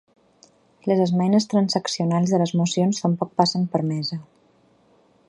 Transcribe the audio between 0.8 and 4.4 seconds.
Les esmenes transaccionals de les mocions tampoc passen per mesa.